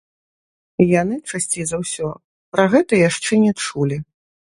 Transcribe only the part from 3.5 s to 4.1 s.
чулі.